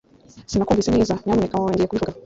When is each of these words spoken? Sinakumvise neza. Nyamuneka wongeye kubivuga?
Sinakumvise 0.49 0.89
neza. 0.97 1.13
Nyamuneka 1.23 1.61
wongeye 1.61 1.87
kubivuga? 1.89 2.17